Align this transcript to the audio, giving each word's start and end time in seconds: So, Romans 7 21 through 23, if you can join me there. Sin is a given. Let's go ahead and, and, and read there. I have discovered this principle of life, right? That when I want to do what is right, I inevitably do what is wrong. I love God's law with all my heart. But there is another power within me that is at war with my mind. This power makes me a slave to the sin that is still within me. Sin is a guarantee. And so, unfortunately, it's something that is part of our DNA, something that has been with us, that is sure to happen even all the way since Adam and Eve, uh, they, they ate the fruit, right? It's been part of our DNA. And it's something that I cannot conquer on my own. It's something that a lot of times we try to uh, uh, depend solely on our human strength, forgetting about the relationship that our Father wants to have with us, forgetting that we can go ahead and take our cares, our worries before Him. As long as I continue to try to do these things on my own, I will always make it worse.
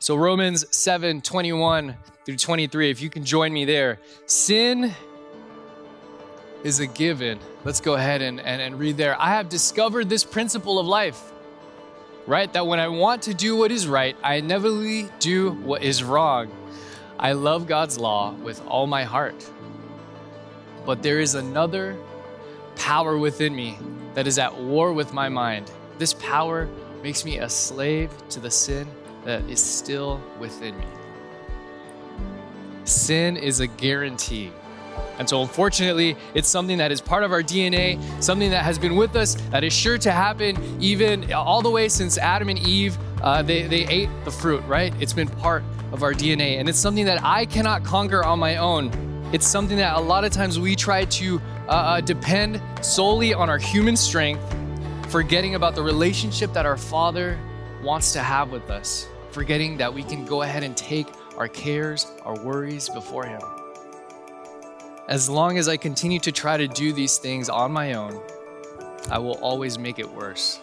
So, 0.00 0.14
Romans 0.14 0.64
7 0.74 1.22
21 1.22 1.96
through 2.24 2.36
23, 2.36 2.90
if 2.90 3.02
you 3.02 3.10
can 3.10 3.24
join 3.24 3.52
me 3.52 3.64
there. 3.64 3.98
Sin 4.26 4.94
is 6.62 6.78
a 6.78 6.86
given. 6.86 7.40
Let's 7.64 7.80
go 7.80 7.94
ahead 7.94 8.22
and, 8.22 8.38
and, 8.38 8.62
and 8.62 8.78
read 8.78 8.96
there. 8.96 9.20
I 9.20 9.30
have 9.30 9.48
discovered 9.48 10.08
this 10.08 10.22
principle 10.22 10.78
of 10.78 10.86
life, 10.86 11.32
right? 12.28 12.52
That 12.52 12.66
when 12.66 12.78
I 12.78 12.86
want 12.86 13.22
to 13.22 13.34
do 13.34 13.56
what 13.56 13.72
is 13.72 13.88
right, 13.88 14.16
I 14.22 14.34
inevitably 14.34 15.08
do 15.18 15.52
what 15.52 15.82
is 15.82 16.04
wrong. 16.04 16.48
I 17.18 17.32
love 17.32 17.66
God's 17.66 17.98
law 17.98 18.34
with 18.34 18.64
all 18.68 18.86
my 18.86 19.02
heart. 19.02 19.50
But 20.86 21.02
there 21.02 21.18
is 21.18 21.34
another 21.34 21.96
power 22.76 23.18
within 23.18 23.54
me 23.54 23.78
that 24.14 24.28
is 24.28 24.38
at 24.38 24.56
war 24.56 24.92
with 24.92 25.12
my 25.12 25.28
mind. 25.28 25.72
This 25.98 26.14
power 26.14 26.68
makes 27.02 27.24
me 27.24 27.38
a 27.38 27.48
slave 27.48 28.12
to 28.28 28.38
the 28.38 28.50
sin 28.50 28.86
that 29.28 29.44
is 29.50 29.62
still 29.62 30.22
within 30.40 30.74
me. 30.78 30.86
Sin 32.84 33.36
is 33.36 33.60
a 33.60 33.66
guarantee. 33.66 34.50
And 35.18 35.28
so, 35.28 35.42
unfortunately, 35.42 36.16
it's 36.32 36.48
something 36.48 36.78
that 36.78 36.90
is 36.90 37.02
part 37.02 37.22
of 37.24 37.30
our 37.30 37.42
DNA, 37.42 38.00
something 38.22 38.50
that 38.52 38.64
has 38.64 38.78
been 38.78 38.96
with 38.96 39.14
us, 39.16 39.34
that 39.50 39.64
is 39.64 39.72
sure 39.74 39.98
to 39.98 40.10
happen 40.10 40.56
even 40.80 41.30
all 41.34 41.60
the 41.60 41.68
way 41.68 41.90
since 41.90 42.16
Adam 42.16 42.48
and 42.48 42.58
Eve, 42.60 42.96
uh, 43.22 43.42
they, 43.42 43.64
they 43.64 43.86
ate 43.88 44.08
the 44.24 44.30
fruit, 44.30 44.64
right? 44.64 44.94
It's 44.98 45.12
been 45.12 45.28
part 45.28 45.62
of 45.92 46.02
our 46.02 46.14
DNA. 46.14 46.58
And 46.58 46.66
it's 46.66 46.78
something 46.78 47.04
that 47.04 47.22
I 47.22 47.44
cannot 47.44 47.84
conquer 47.84 48.24
on 48.24 48.38
my 48.38 48.56
own. 48.56 48.90
It's 49.34 49.46
something 49.46 49.76
that 49.76 49.94
a 49.98 50.00
lot 50.00 50.24
of 50.24 50.32
times 50.32 50.58
we 50.58 50.74
try 50.74 51.04
to 51.04 51.38
uh, 51.68 51.70
uh, 51.70 52.00
depend 52.00 52.62
solely 52.80 53.34
on 53.34 53.50
our 53.50 53.58
human 53.58 53.94
strength, 53.94 54.42
forgetting 55.08 55.54
about 55.54 55.74
the 55.74 55.82
relationship 55.82 56.54
that 56.54 56.64
our 56.64 56.78
Father 56.78 57.38
wants 57.82 58.12
to 58.14 58.20
have 58.20 58.50
with 58.50 58.70
us, 58.70 59.06
forgetting 59.30 59.76
that 59.78 59.92
we 59.92 60.02
can 60.02 60.24
go 60.24 60.42
ahead 60.42 60.62
and 60.62 60.76
take 60.76 61.06
our 61.36 61.48
cares, 61.48 62.06
our 62.24 62.38
worries 62.38 62.88
before 62.88 63.24
Him. 63.24 63.40
As 65.08 65.28
long 65.28 65.56
as 65.56 65.68
I 65.68 65.76
continue 65.76 66.18
to 66.20 66.32
try 66.32 66.56
to 66.56 66.68
do 66.68 66.92
these 66.92 67.18
things 67.18 67.48
on 67.48 67.72
my 67.72 67.94
own, 67.94 68.20
I 69.10 69.18
will 69.18 69.38
always 69.38 69.78
make 69.78 69.98
it 69.98 70.10
worse. 70.10 70.60